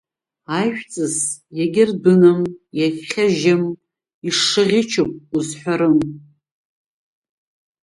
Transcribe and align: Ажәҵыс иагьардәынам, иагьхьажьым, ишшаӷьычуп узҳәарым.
Ажәҵыс 0.59 1.17
иагьардәынам, 1.57 2.41
иагьхьажьым, 2.77 3.63
ишшаӷьычуп 4.27 5.11
узҳәарым. 5.35 5.97